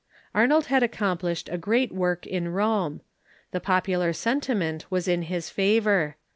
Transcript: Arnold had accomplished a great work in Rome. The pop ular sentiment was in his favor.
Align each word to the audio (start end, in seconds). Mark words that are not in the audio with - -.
Arnold 0.33 0.65
had 0.65 0.81
accomplished 0.81 1.47
a 1.47 1.59
great 1.59 1.91
work 1.91 2.25
in 2.25 2.49
Rome. 2.49 3.01
The 3.51 3.59
pop 3.59 3.85
ular 3.85 4.15
sentiment 4.15 4.89
was 4.89 5.07
in 5.07 5.21
his 5.21 5.51
favor. 5.51 6.15